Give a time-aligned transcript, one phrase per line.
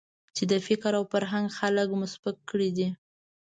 [0.35, 2.87] چې د فکر او فرهنګ خلک مو سپک کړي دي.